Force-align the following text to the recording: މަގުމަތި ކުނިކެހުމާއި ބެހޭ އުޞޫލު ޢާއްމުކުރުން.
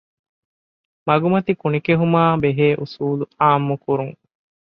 މަގުމަތި 1.07 1.51
ކުނިކެހުމާއި 1.61 2.39
ބެހޭ 2.43 2.67
އުޞޫލު 2.79 3.25
ޢާއްމުކުރުން. 3.39 4.15